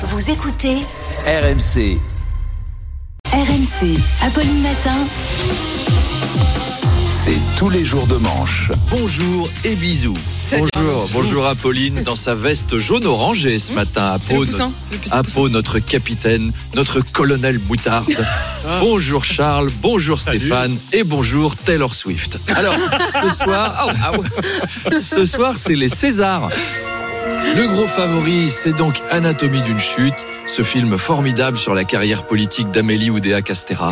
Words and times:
Vous 0.00 0.30
écoutez 0.30 0.76
RMC. 1.26 1.98
RMC, 3.32 3.98
Apolline 4.22 4.62
Matin. 4.62 4.94
C'est 7.24 7.58
tous 7.58 7.68
les 7.68 7.82
jours 7.84 8.06
de 8.06 8.14
manche. 8.16 8.70
Bonjour 8.92 9.48
et 9.64 9.74
bisous. 9.74 10.16
Bonjour, 10.52 11.08
bonjour 11.12 11.46
Apolline 11.46 12.04
dans 12.04 12.14
sa 12.14 12.36
veste 12.36 12.78
jaune 12.78 13.06
orangée 13.06 13.58
ce 13.58 13.72
matin. 13.72 14.16
Mmh. 14.18 14.34
Le 14.34 14.34
Apo, 15.10 15.24
poussin, 15.24 15.48
notre, 15.50 15.80
capitaine, 15.80 16.52
notre 16.76 17.00
colonel 17.00 17.58
moutarde. 17.68 18.06
Ah. 18.70 18.80
bonjour 18.80 19.24
Charles, 19.24 19.70
bonjour 19.80 20.20
Stéphane 20.20 20.76
et 20.92 21.04
bonjour 21.04 21.54
Taylor 21.56 21.94
Swift. 21.94 22.38
Alors, 22.54 22.74
ce 23.08 23.30
soir, 23.44 23.88
Oh, 24.12 25.00
ce 25.00 25.24
soir, 25.24 25.54
c'est 25.56 25.76
les 25.76 25.88
Césars. 25.88 26.50
Le 27.56 27.66
gros 27.66 27.86
favori, 27.86 28.50
c'est 28.50 28.72
donc 28.72 29.02
Anatomie 29.10 29.62
d'une 29.62 29.78
chute, 29.78 30.26
ce 30.46 30.62
film 30.62 30.96
formidable 30.96 31.58
sur 31.58 31.74
la 31.74 31.84
carrière 31.84 32.24
politique 32.24 32.70
d'Amélie 32.70 33.10
Oudéa 33.10 33.42
Castera. 33.42 33.90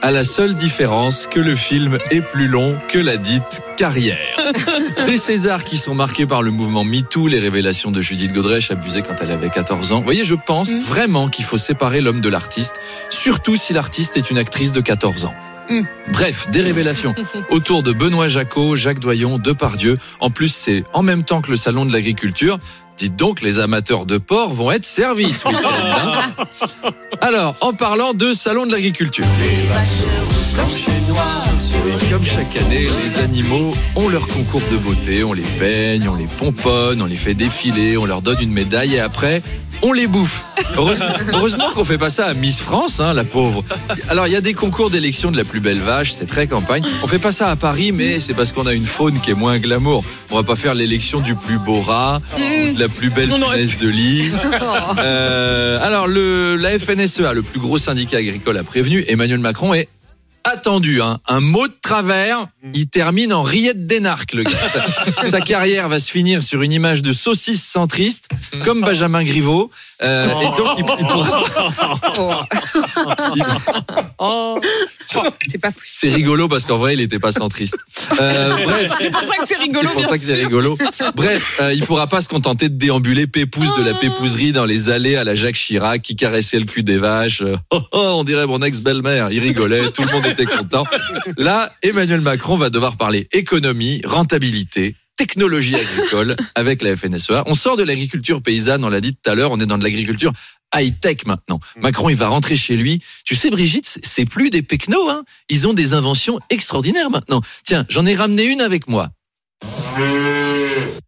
À 0.00 0.10
la 0.10 0.24
seule 0.24 0.54
différence 0.54 1.28
que 1.28 1.38
le 1.38 1.54
film 1.54 1.98
est 2.10 2.22
plus 2.22 2.48
long 2.48 2.76
que 2.88 2.98
la 2.98 3.16
dite 3.16 3.62
carrière. 3.76 4.18
Les 5.06 5.16
Césars 5.16 5.62
qui 5.62 5.76
sont 5.76 5.94
marqués 5.94 6.26
par 6.26 6.42
le 6.42 6.50
mouvement 6.50 6.82
MeToo, 6.82 7.28
les 7.28 7.38
révélations 7.38 7.92
de 7.92 8.00
Judith 8.00 8.32
Godrèche 8.32 8.70
abusée 8.70 9.02
quand 9.02 9.14
elle 9.20 9.30
avait 9.30 9.50
14 9.50 9.92
ans. 9.92 9.98
Vous 9.98 10.04
voyez, 10.04 10.24
je 10.24 10.34
pense 10.34 10.72
vraiment 10.72 11.28
qu'il 11.28 11.44
faut 11.44 11.56
séparer 11.56 12.00
l'homme 12.00 12.20
de 12.20 12.28
l'artiste, 12.28 12.76
surtout 13.10 13.56
si 13.56 13.72
l'artiste 13.72 14.16
est 14.16 14.30
une 14.30 14.38
actrice 14.38 14.72
de 14.72 14.80
14 14.80 15.26
ans. 15.26 15.34
Mm. 15.72 15.86
Bref, 16.12 16.46
des 16.50 16.60
révélations 16.60 17.14
autour 17.50 17.82
de 17.82 17.92
Benoît 17.92 18.28
Jacot, 18.28 18.76
Jacques 18.76 18.98
Doyon, 18.98 19.38
Depardieu. 19.38 19.96
En 20.20 20.30
plus, 20.30 20.52
c'est 20.54 20.84
en 20.92 21.02
même 21.02 21.24
temps 21.24 21.40
que 21.40 21.50
le 21.50 21.56
salon 21.56 21.86
de 21.86 21.92
l'agriculture. 21.92 22.58
Dites 22.98 23.16
donc, 23.16 23.40
les 23.40 23.58
amateurs 23.58 24.04
de 24.04 24.18
porc 24.18 24.52
vont 24.52 24.70
être 24.70 24.84
servis 24.84 25.32
ce 25.32 25.48
hein. 25.48 26.32
Alors, 27.20 27.56
en 27.60 27.72
parlant 27.72 28.12
de 28.12 28.34
salon 28.34 28.66
de 28.66 28.72
l'agriculture. 28.72 29.24
Et 29.24 29.66
comme 32.10 32.24
chaque 32.24 32.56
année, 32.56 32.86
les 33.04 33.18
animaux 33.18 33.72
ont 33.96 34.08
leur 34.08 34.26
concours 34.26 34.62
de 34.70 34.76
beauté. 34.78 35.24
On 35.24 35.32
les 35.32 35.42
peigne, 35.42 36.08
on 36.08 36.14
les 36.14 36.26
pomponne, 36.26 37.02
on 37.02 37.06
les 37.06 37.16
fait 37.16 37.34
défiler, 37.34 37.96
on 37.96 38.06
leur 38.06 38.22
donne 38.22 38.38
une 38.40 38.52
médaille 38.52 38.94
et 38.94 39.00
après, 39.00 39.42
on 39.82 39.92
les 39.92 40.06
bouffe. 40.06 40.44
Heureusement, 40.76 41.12
heureusement 41.32 41.70
qu'on 41.74 41.84
fait 41.84 41.98
pas 41.98 42.10
ça 42.10 42.26
à 42.26 42.34
Miss 42.34 42.60
France, 42.60 43.00
hein, 43.00 43.12
la 43.14 43.24
pauvre. 43.24 43.64
Alors, 44.08 44.26
il 44.26 44.32
y 44.32 44.36
a 44.36 44.40
des 44.40 44.54
concours 44.54 44.90
d'élection 44.90 45.30
de 45.30 45.36
la 45.36 45.44
plus 45.44 45.60
belle 45.60 45.80
vache, 45.80 46.12
c'est 46.12 46.26
très 46.26 46.46
campagne. 46.46 46.82
On 47.02 47.06
fait 47.06 47.18
pas 47.18 47.32
ça 47.32 47.50
à 47.50 47.56
Paris, 47.56 47.92
mais 47.92 48.20
c'est 48.20 48.34
parce 48.34 48.52
qu'on 48.52 48.66
a 48.66 48.72
une 48.72 48.86
faune 48.86 49.20
qui 49.20 49.30
est 49.30 49.34
moins 49.34 49.58
glamour. 49.58 50.04
On 50.30 50.36
va 50.36 50.42
pas 50.42 50.56
faire 50.56 50.74
l'élection 50.74 51.20
du 51.20 51.34
plus 51.34 51.58
beau 51.58 51.80
rat, 51.80 52.20
ou 52.36 52.74
de 52.74 52.80
la 52.80 52.88
plus 52.88 53.10
belle 53.10 53.28
punaise 53.28 53.78
de 53.78 53.88
lit. 53.88 54.30
Euh, 54.98 55.78
alors, 55.82 56.06
le, 56.06 56.56
la 56.56 56.78
FNSEA, 56.78 57.32
le 57.32 57.42
plus 57.42 57.58
gros 57.58 57.78
syndicat 57.78 58.18
agricole, 58.18 58.56
a 58.58 58.62
prévenu 58.62 59.04
Emmanuel 59.08 59.38
Macron 59.38 59.74
est 59.74 59.88
attendu. 60.44 61.00
hein. 61.02 61.18
Un 61.28 61.40
mot 61.40 61.66
de 61.68 61.72
travers, 61.82 62.46
il 62.74 62.88
termine 62.88 63.32
en 63.32 63.42
rillette 63.42 63.86
d'énarque, 63.86 64.34
le 64.34 64.44
gars. 64.44 64.50
Sa, 65.22 65.24
sa 65.30 65.40
carrière 65.40 65.88
va 65.88 65.98
se 65.98 66.10
finir 66.10 66.42
sur 66.42 66.62
une 66.62 66.72
image 66.72 67.02
de 67.02 67.12
saucisse 67.12 67.62
centriste, 67.64 68.28
comme 68.64 68.80
Benjamin 68.82 69.22
Griveaux. 69.24 69.70
Euh, 70.02 70.26
et 70.40 70.44
donc, 70.56 70.78
il, 70.78 70.84
il 71.00 71.06
pourra- 71.06 72.46
il- 73.36 73.44
Oh, 74.18 74.58
c'est 75.46 75.58
pas 75.58 75.68
possible. 75.72 75.86
c'est 75.86 76.08
rigolo 76.10 76.48
parce 76.48 76.64
qu'en 76.64 76.76
vrai, 76.78 76.94
il 76.94 76.98
n'était 77.00 77.18
pas 77.18 77.32
centriste. 77.32 77.76
Euh, 78.20 78.56
bref. 78.64 78.92
C'est 78.98 79.10
pour 79.10 79.20
ça 79.22 79.36
que 79.36 79.46
c'est 79.46 79.56
rigolo, 79.56 79.88
C'est 79.88 79.94
pour 79.94 80.04
ça 80.10 80.18
que 80.18 80.24
c'est 80.24 80.34
rigolo. 80.34 80.78
Bref, 81.16 81.58
euh, 81.60 81.74
il 81.74 81.84
pourra 81.84 82.06
pas 82.06 82.20
se 82.22 82.28
contenter 82.28 82.68
de 82.68 82.76
déambuler 82.76 83.26
pépouze 83.26 83.68
de 83.76 83.82
la 83.82 83.94
pépouserie 83.94 84.52
dans 84.52 84.64
les 84.64 84.90
allées 84.90 85.16
à 85.16 85.24
la 85.24 85.34
Jacques 85.34 85.56
Chirac 85.56 86.00
qui 86.02 86.16
caressait 86.16 86.58
le 86.58 86.64
cul 86.64 86.82
des 86.82 86.96
vaches. 86.98 87.42
Oh, 87.70 87.80
oh, 87.92 87.98
on 88.18 88.24
dirait 88.24 88.46
mon 88.46 88.62
ex-belle-mère. 88.62 89.28
Il 89.32 89.40
rigolait, 89.40 89.90
tout 89.90 90.02
le 90.02 90.12
monde 90.12 90.24
était 90.32 90.46
content. 90.46 90.84
Là, 91.36 91.72
Emmanuel 91.82 92.20
Macron 92.20 92.56
va 92.56 92.70
devoir 92.70 92.96
parler 92.96 93.28
économie, 93.32 94.00
rentabilité, 94.04 94.96
technologie 95.16 95.76
agricole 95.76 96.36
avec 96.54 96.82
la 96.82 96.96
FNSEA. 96.96 97.44
On 97.46 97.54
sort 97.54 97.76
de 97.76 97.82
l'agriculture 97.82 98.42
paysanne, 98.42 98.84
on 98.84 98.88
l'a 98.88 99.00
dit 99.00 99.14
tout 99.14 99.30
à 99.30 99.34
l'heure, 99.34 99.50
on 99.52 99.60
est 99.60 99.66
dans 99.66 99.78
de 99.78 99.84
l'agriculture 99.84 100.32
high-tech 100.74 101.26
maintenant. 101.26 101.60
Macron, 101.82 102.08
il 102.08 102.16
va 102.16 102.28
rentrer 102.28 102.56
chez 102.56 102.76
lui. 102.76 103.02
Tu 103.24 103.36
sais, 103.36 103.50
Brigitte, 103.50 103.86
c'est- 103.86 104.00
c'est 104.04 104.24
plus 104.24 104.48
des 104.50 104.62
pecnos, 104.62 105.10
hein. 105.10 105.22
Ils 105.50 105.66
ont 105.66 105.74
des 105.74 105.92
inventions 105.92 106.38
extraordinaires 106.48 107.10
maintenant. 107.10 107.42
Tiens, 107.64 107.84
j'en 107.90 108.06
ai 108.06 108.14
ramené 108.14 108.44
une 108.44 108.62
avec 108.62 108.88
moi. 108.88 109.10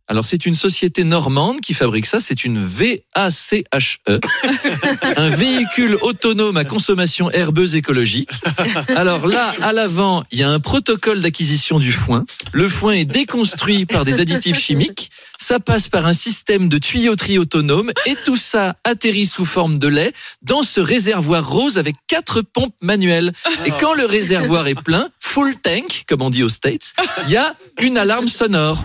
Alors 0.07 0.27
c'est 0.27 0.45
une 0.45 0.55
société 0.55 1.03
normande 1.03 1.63
qui 1.63 1.73
fabrique 1.73 2.05
ça, 2.05 2.21
c'est 2.21 2.45
une 2.45 2.63
VACHE, 2.63 4.01
un 5.17 5.31
véhicule 5.31 5.97
autonome 6.03 6.59
à 6.59 6.65
consommation 6.65 7.31
herbeuse 7.31 7.75
écologique. 7.75 8.31
Alors 8.89 9.27
là, 9.27 9.51
à 9.63 9.73
l'avant, 9.73 10.25
il 10.31 10.39
y 10.39 10.43
a 10.43 10.51
un 10.51 10.61
protocole 10.61 11.23
d'acquisition 11.23 11.79
du 11.79 11.91
foin. 11.91 12.25
Le 12.53 12.69
foin 12.69 12.93
est 12.93 13.07
déconstruit 13.07 13.87
par 13.87 14.05
des 14.05 14.21
additifs 14.21 14.59
chimiques. 14.59 15.11
Ça 15.41 15.59
passe 15.59 15.89
par 15.89 16.05
un 16.05 16.13
système 16.13 16.69
de 16.69 16.77
tuyauterie 16.77 17.39
autonome 17.39 17.91
et 18.05 18.15
tout 18.27 18.37
ça 18.37 18.77
atterrit 18.85 19.27
sous 19.27 19.47
forme 19.47 19.79
de 19.79 19.89
lait 19.89 20.13
dans 20.43 20.63
ce 20.63 20.81
réservoir 20.81 21.49
rose 21.49 21.79
avec 21.79 21.97
quatre 22.09 22.43
pompes 22.43 22.75
manuelles. 22.83 23.33
Et 23.65 23.71
quand 23.81 23.95
le 23.95 24.05
réservoir 24.05 24.67
est 24.67 24.75
plein, 24.75 25.09
full 25.19 25.57
tank, 25.57 26.05
comme 26.07 26.23
on 26.23 26.31
dit 26.31 26.43
aux 26.43 26.49
States, 26.51 26.93
il 27.27 27.33
y 27.33 27.37
a 27.37 27.55
une 27.81 27.97
alarme 27.97 28.29
sonore. 28.29 28.85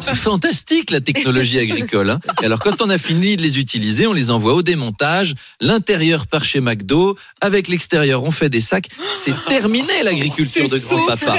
C'est 0.00 0.14
fantastique 0.14 0.90
la 0.90 1.00
technologie 1.00 1.58
agricole. 1.58 2.10
hein. 2.10 2.18
Et 2.42 2.46
alors 2.46 2.58
quand 2.58 2.82
on 2.82 2.90
a 2.90 2.98
fini 2.98 3.36
de 3.36 3.42
les 3.42 3.58
utiliser, 3.58 4.06
on 4.06 4.12
les 4.12 4.30
envoie 4.30 4.54
au 4.54 4.62
démontage. 4.62 5.34
L'intérieur 5.60 6.26
part 6.26 6.44
chez 6.44 6.60
McDo, 6.60 7.16
avec 7.40 7.68
l'extérieur 7.68 8.22
on 8.24 8.30
fait 8.30 8.48
des 8.48 8.60
sacs. 8.60 8.88
C'est 9.12 9.34
terminé 9.48 9.92
l'agriculture 10.02 10.68
de 10.68 10.78
grand-papa. 10.78 11.38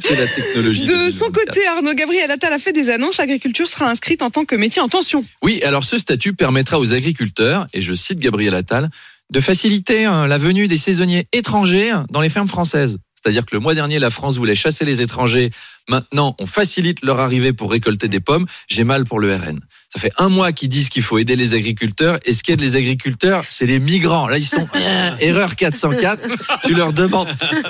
C'est 0.00 0.16
la 0.16 0.26
technologie. 0.26 0.84
De 0.84 1.10
son 1.10 1.30
2024. 1.30 1.32
côté, 1.32 1.66
Arnaud 1.66 1.94
Gabriel 1.94 2.30
Attal 2.30 2.52
a 2.52 2.58
fait 2.58 2.72
des 2.72 2.90
annonces. 2.90 3.16
L'agriculture 3.16 3.68
sera 3.68 3.90
inscrite 3.90 4.22
en 4.22 4.30
tant 4.30 4.44
que 4.44 4.54
métier 4.56 4.82
en 4.82 4.88
tension. 4.88 5.24
Oui, 5.42 5.62
alors 5.64 5.84
ce 5.84 5.98
statut 5.98 6.34
permettra 6.34 6.78
aux 6.78 6.92
agriculteurs, 6.92 7.66
et 7.72 7.80
je 7.80 7.94
cite 7.94 8.18
Gabriel 8.18 8.54
Attal, 8.54 8.88
de 9.30 9.40
faciliter 9.40 10.04
hein, 10.04 10.26
la 10.26 10.38
venue 10.38 10.68
des 10.68 10.76
saisonniers 10.76 11.26
étrangers 11.32 11.92
dans 12.10 12.20
les 12.20 12.28
fermes 12.28 12.48
françaises. 12.48 12.98
C'est-à-dire 13.22 13.46
que 13.46 13.54
le 13.54 13.60
mois 13.60 13.74
dernier, 13.74 13.98
la 13.98 14.10
France 14.10 14.36
voulait 14.36 14.54
chasser 14.54 14.84
les 14.84 15.00
étrangers. 15.00 15.50
Maintenant, 15.88 16.34
on 16.38 16.46
facilite 16.46 17.04
leur 17.04 17.20
arrivée 17.20 17.52
pour 17.52 17.70
récolter 17.70 18.08
des 18.08 18.20
pommes. 18.20 18.46
J'ai 18.68 18.84
mal 18.84 19.04
pour 19.04 19.20
le 19.20 19.34
RN. 19.34 19.60
Ça 19.94 20.00
fait 20.00 20.12
un 20.18 20.28
mois 20.28 20.52
qu'ils 20.52 20.68
disent 20.68 20.88
qu'il 20.88 21.02
faut 21.02 21.18
aider 21.18 21.36
les 21.36 21.54
agriculteurs. 21.54 22.18
Et 22.24 22.32
ce 22.32 22.42
qui 22.42 22.52
aide 22.52 22.60
les 22.60 22.76
agriculteurs, 22.76 23.44
c'est 23.48 23.66
les 23.66 23.78
migrants. 23.78 24.26
Là, 24.26 24.38
ils 24.38 24.46
sont 24.46 24.66
euh, 24.74 25.10
erreur 25.20 25.54
404. 25.54 26.20
Tu 26.66 26.74
leur 26.74 26.92
demandes. 26.92 27.28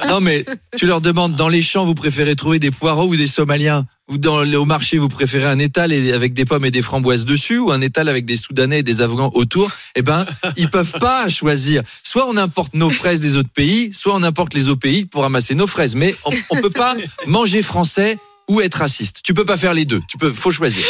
Non, 0.08 0.20
mais 0.20 0.44
tu 0.76 0.86
leur 0.86 1.00
demandes 1.00 1.36
dans 1.36 1.48
les 1.48 1.62
champs, 1.62 1.84
vous 1.84 1.94
préférez 1.94 2.36
trouver 2.36 2.58
des 2.58 2.70
poireaux 2.70 3.06
ou 3.06 3.16
des 3.16 3.26
Somaliens? 3.26 3.86
Dans 4.08 4.44
au 4.54 4.64
marché, 4.64 4.98
vous 4.98 5.08
préférez 5.08 5.46
un 5.46 5.58
étal 5.58 5.92
avec 5.92 6.34
des 6.34 6.44
pommes 6.44 6.64
et 6.64 6.70
des 6.70 6.82
framboises 6.82 7.24
dessus 7.24 7.58
ou 7.58 7.70
un 7.70 7.80
étal 7.80 8.08
avec 8.08 8.24
des 8.24 8.36
Soudanais 8.36 8.80
et 8.80 8.82
des 8.82 9.00
Afghans 9.00 9.30
autour? 9.34 9.70
Eh 9.94 10.02
ben, 10.02 10.26
ils 10.56 10.70
peuvent 10.70 10.98
pas 11.00 11.28
choisir. 11.28 11.82
Soit 12.02 12.26
on 12.28 12.36
importe 12.36 12.74
nos 12.74 12.90
fraises 12.90 13.20
des 13.20 13.36
autres 13.36 13.52
pays, 13.52 13.92
soit 13.94 14.14
on 14.14 14.22
importe 14.22 14.54
les 14.54 14.68
autres 14.68 14.80
pays 14.80 15.04
pour 15.04 15.22
ramasser 15.22 15.54
nos 15.54 15.66
fraises. 15.66 15.94
Mais 15.94 16.14
on, 16.24 16.32
on 16.50 16.60
peut 16.60 16.70
pas 16.70 16.94
manger 17.26 17.62
français 17.62 18.18
ou 18.52 18.60
être 18.60 18.74
raciste. 18.76 19.20
Tu 19.24 19.34
peux 19.34 19.44
pas 19.44 19.56
faire 19.56 19.72
les 19.74 19.84
deux. 19.84 20.00
Tu 20.08 20.18
peux, 20.18 20.32
faut 20.32 20.50
choisir. 20.52 20.84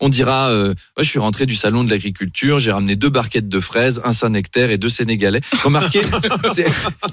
On 0.00 0.08
dira, 0.08 0.48
euh, 0.50 0.68
Ouais, 0.96 1.04
je 1.04 1.08
suis 1.08 1.18
rentré 1.18 1.46
du 1.46 1.56
salon 1.56 1.82
de 1.84 1.90
l'agriculture, 1.90 2.58
j'ai 2.60 2.70
ramené 2.70 2.94
deux 2.96 3.08
barquettes 3.08 3.48
de 3.48 3.60
fraises, 3.60 4.00
un 4.04 4.12
Saint-Nectaire 4.12 4.70
et 4.70 4.78
deux 4.78 4.88
Sénégalais. 4.88 5.40
Remarquez, 5.64 6.02
c'est- 6.54 6.66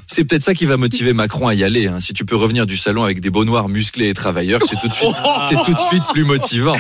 c'est 0.08 0.24
peut-être 0.26 0.44
ça 0.44 0.54
qui 0.54 0.66
va 0.66 0.78
motiver 0.78 1.14
Macron 1.14 1.48
à 1.48 1.56
y 1.56 1.64
aller. 1.64 1.88
hein. 1.88 2.00
Si 2.00 2.14
tu 2.14 2.26
peux 2.26 2.36
revenir 2.36 2.66
du 2.68 2.78
salon 2.78 3.04
avec 3.04 3.20
des 3.20 3.30
beaux 3.32 3.46
noirs 3.46 3.70
musclés 3.70 4.10
et 4.10 4.14
travailleurs, 4.14 4.62
c'est 4.70 4.80
tout 4.80 4.88
de 4.88 4.94
suite, 4.94 5.10
c'est 5.50 5.56
tout 5.64 5.74
de 5.74 5.80
suite 5.90 6.04
plus 6.14 6.24
motivant. 6.24 6.76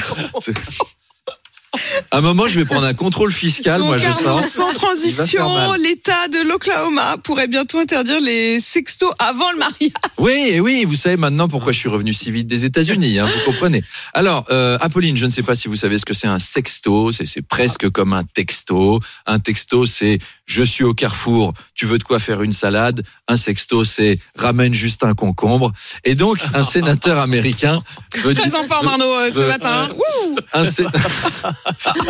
À 2.11 2.17
un 2.17 2.21
moment, 2.21 2.47
je 2.47 2.59
vais 2.59 2.65
prendre 2.65 2.85
un 2.85 2.93
contrôle 2.93 3.31
fiscal, 3.31 3.81
moi 3.81 3.97
Donc, 3.97 4.05
je 4.05 4.25
Arnaud, 4.27 4.41
sens. 4.41 4.51
sans 4.51 4.73
transition, 4.73 5.73
l'État 5.73 6.27
de 6.29 6.47
l'Oklahoma 6.47 7.17
pourrait 7.23 7.47
bientôt 7.47 7.79
interdire 7.79 8.19
les 8.22 8.59
sextos 8.59 9.11
avant 9.19 9.51
le 9.51 9.57
mariage. 9.59 9.91
Oui, 10.17 10.49
et 10.51 10.59
oui, 10.59 10.85
vous 10.85 10.95
savez 10.95 11.17
maintenant 11.17 11.47
pourquoi 11.47 11.72
je 11.72 11.79
suis 11.79 11.89
revenu 11.89 12.13
si 12.13 12.31
vite 12.31 12.47
des 12.47 12.66
États-Unis, 12.66 13.19
hein, 13.19 13.25
vous 13.25 13.51
comprenez. 13.51 13.83
Alors, 14.13 14.45
euh, 14.51 14.77
Apolline, 14.81 15.17
je 15.17 15.25
ne 15.25 15.31
sais 15.31 15.43
pas 15.43 15.55
si 15.55 15.67
vous 15.67 15.75
savez 15.75 15.97
ce 15.97 16.05
que 16.05 16.13
c'est 16.13 16.27
un 16.27 16.39
sexto, 16.39 17.11
c'est 17.11 17.41
presque 17.41 17.89
comme 17.89 18.13
un 18.13 18.23
texto. 18.23 18.99
Un 19.25 19.39
texto, 19.39 19.85
c'est 19.85 20.19
je 20.45 20.61
suis 20.61 20.83
au 20.83 20.93
carrefour, 20.93 21.51
tu 21.73 21.85
veux 21.85 21.97
de 21.97 22.03
quoi 22.03 22.19
faire 22.19 22.41
une 22.43 22.53
salade? 22.53 23.03
Un 23.28 23.35
sexto, 23.35 23.83
c'est 23.83 24.19
ramène 24.37 24.73
juste 24.73 25.03
un 25.03 25.13
concombre. 25.16 25.71
Et 26.03 26.13
donc, 26.16 26.37
un 26.53 26.63
sénateur 26.63 27.17
américain 27.17 27.81
veut 28.23 28.33
Très 28.35 28.53
en 28.55 28.63
forme, 28.63 28.87
Arnaud, 28.87 29.11
euh, 29.11 29.31
ce 29.31 29.39
Euh, 29.39 29.47
matin. 29.49 29.89
Ouh, 29.95 30.35
un 30.53 30.66
sé- 30.66 30.85
un 30.85 30.91
sé- 30.93 30.93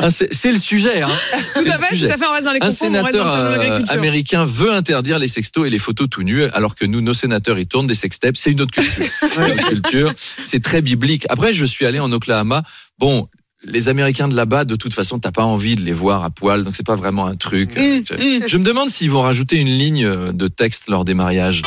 c'est 0.10 0.52
le 0.52 0.58
sujet. 0.58 1.02
Hein. 1.02 1.10
tout 1.56 1.62
à 1.68 1.78
fait, 1.78 1.96
tout 1.98 2.06
à 2.14 2.18
fait, 2.18 2.26
on 2.28 2.34
reste 2.34 2.46
dans 2.46 2.52
les 2.54 2.60
Un 2.62 2.72
sénateur 2.72 3.26
dans 3.26 3.36
euh, 3.36 3.80
américain 3.90 4.46
veut 4.46 4.72
interdire 4.72 5.20
les 5.20 5.28
sextos 5.28 5.66
et 5.68 5.70
les 5.70 5.80
photos 5.80 6.08
tout 6.10 6.24
nus, 6.24 6.44
alors 6.54 6.76
que 6.76 6.86
nous, 6.86 7.02
nos 7.02 7.14
sénateurs, 7.14 7.58
ils 7.60 7.68
tournent 7.68 7.88
des 7.88 7.96
sextapes. 7.96 8.38
C'est 8.38 8.52
une 8.52 8.62
autre 8.62 8.74
culture. 8.74 9.06
Une 9.48 9.62
culture. 9.66 10.14
C'est 10.44 10.62
très 10.64 10.82
biblique. 10.82 11.26
Après, 11.30 11.54
je 11.54 11.66
suis 11.66 11.86
allé 11.86 12.00
en 12.00 12.12
Oklahoma. 12.12 12.64
Bon, 13.00 13.28
les 13.64 13.90
Américains 13.90 14.28
de 14.28 14.36
là-bas, 14.36 14.64
de 14.66 14.76
toute 14.76 14.94
façon, 14.94 15.20
t'as 15.20 15.32
pas 15.32 15.44
envie 15.44 15.76
de 15.76 15.82
les 15.82 15.92
voir 15.94 16.24
à 16.24 16.30
poil, 16.30 16.64
donc 16.64 16.76
c'est 16.76 16.86
pas 16.86 16.96
vraiment 16.96 17.26
un 17.26 17.36
truc. 17.36 17.76
Mmh, 17.78 18.04
Je- 18.10 18.14
mmh. 18.14 18.48
Je 18.48 18.58
me 18.58 18.64
demande 18.64 18.90
s'ils 18.90 19.10
vont 19.12 19.22
rajouter 19.22 19.58
une 19.60 19.68
ligne 19.70 20.08
de 20.34 20.48
texte 20.48 20.88
lors 20.88 21.04
des 21.06 21.14
mariages. 21.14 21.62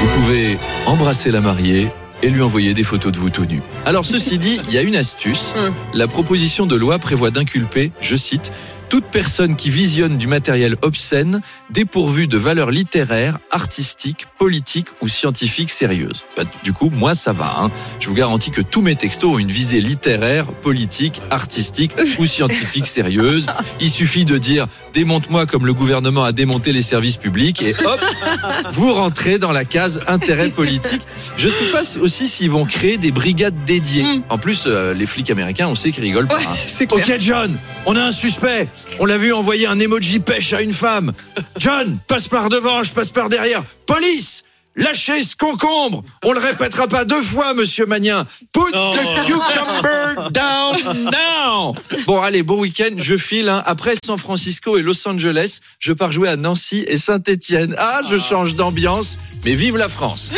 Vous 0.00 0.06
pouvez 0.20 0.58
embrasser 0.86 1.30
la 1.30 1.40
mariée 1.40 1.88
et 2.24 2.30
lui 2.30 2.40
envoyer 2.40 2.72
des 2.72 2.84
photos 2.84 3.12
de 3.12 3.18
vous 3.18 3.28
tout 3.28 3.44
nu. 3.44 3.60
Alors 3.84 4.06
ceci 4.06 4.38
dit, 4.38 4.58
il 4.66 4.74
y 4.74 4.78
a 4.78 4.82
une 4.82 4.96
astuce. 4.96 5.54
Hum. 5.58 5.74
La 5.92 6.08
proposition 6.08 6.64
de 6.64 6.74
loi 6.74 6.98
prévoit 6.98 7.30
d'inculper, 7.30 7.92
je 8.00 8.16
cite, 8.16 8.50
toute 8.94 9.06
personne 9.06 9.56
qui 9.56 9.70
visionne 9.70 10.18
du 10.18 10.28
matériel 10.28 10.76
obscène 10.82 11.40
dépourvu 11.70 12.28
de 12.28 12.38
valeurs 12.38 12.70
littéraires, 12.70 13.38
artistiques, 13.50 14.26
politiques 14.38 14.86
ou 15.00 15.08
scientifiques 15.08 15.70
sérieuses. 15.70 16.24
Bah, 16.36 16.44
du 16.62 16.72
coup, 16.72 16.90
moi 16.90 17.16
ça 17.16 17.32
va. 17.32 17.56
hein. 17.58 17.72
Je 17.98 18.06
vous 18.08 18.14
garantis 18.14 18.52
que 18.52 18.60
tous 18.60 18.82
mes 18.82 18.94
textos 18.94 19.32
ont 19.34 19.38
une 19.40 19.50
visée 19.50 19.80
littéraire, 19.80 20.46
politique, 20.46 21.20
artistique 21.30 21.90
ou 22.20 22.26
scientifique 22.26 22.86
sérieuse. 22.86 23.46
Il 23.80 23.90
suffit 23.90 24.24
de 24.24 24.38
dire 24.38 24.68
démonte-moi 24.92 25.46
comme 25.46 25.66
le 25.66 25.74
gouvernement 25.74 26.22
a 26.22 26.30
démonté 26.30 26.70
les 26.72 26.82
services 26.82 27.16
publics 27.16 27.62
et 27.62 27.74
hop, 27.84 28.00
vous 28.74 28.94
rentrez 28.94 29.40
dans 29.40 29.50
la 29.50 29.64
case 29.64 30.02
intérêt 30.06 30.50
politique. 30.50 31.02
Je 31.36 31.48
sais 31.48 31.72
pas 31.72 31.82
si- 31.82 31.98
aussi 31.98 32.28
s'ils 32.28 32.50
vont 32.52 32.64
créer 32.64 32.96
des 32.96 33.10
brigades 33.10 33.64
dédiées. 33.66 34.04
Mm. 34.04 34.22
En 34.28 34.38
plus, 34.38 34.64
euh, 34.68 34.94
les 34.94 35.06
flics 35.06 35.30
américains, 35.30 35.66
on 35.66 35.74
sait 35.74 35.90
qu'ils 35.90 36.04
rigolent 36.04 36.28
pas. 36.28 36.36
Ouais, 36.36 36.44
hein. 36.46 36.86
Ok 36.92 37.12
John, 37.18 37.58
on 37.86 37.96
a 37.96 38.00
un 38.04 38.12
suspect. 38.12 38.68
On 39.00 39.06
l'a 39.06 39.18
vu 39.18 39.32
envoyer 39.32 39.66
un 39.66 39.78
emoji 39.80 40.20
pêche 40.20 40.52
à 40.52 40.62
une 40.62 40.72
femme. 40.72 41.12
John, 41.58 41.98
passe 42.08 42.28
par 42.28 42.48
devant, 42.48 42.82
je 42.82 42.92
passe 42.92 43.10
par 43.10 43.28
derrière. 43.28 43.62
Police 43.86 44.42
Lâchez 44.76 45.22
ce 45.22 45.36
concombre 45.36 46.02
On 46.24 46.32
le 46.32 46.40
répétera 46.40 46.88
pas 46.88 47.04
deux 47.04 47.22
fois, 47.22 47.54
monsieur 47.54 47.86
Magnin. 47.86 48.26
Put 48.52 48.72
the 48.72 49.24
cucumber 49.24 50.30
down 50.32 51.04
now 51.12 51.74
Bon, 52.08 52.20
allez, 52.20 52.42
bon 52.42 52.58
week-end. 52.58 52.90
Je 52.98 53.16
file. 53.16 53.48
hein. 53.48 53.62
Après 53.66 53.94
San 54.04 54.18
Francisco 54.18 54.76
et 54.76 54.82
Los 54.82 55.06
Angeles, 55.06 55.60
je 55.78 55.92
pars 55.92 56.10
jouer 56.10 56.28
à 56.28 56.34
Nancy 56.36 56.84
et 56.88 56.98
Saint-Étienne. 56.98 57.76
Ah, 57.78 58.00
je 58.10 58.16
change 58.18 58.56
d'ambiance. 58.56 59.16
Mais 59.44 59.54
vive 59.54 59.76
la 59.76 59.88
France 59.88 60.32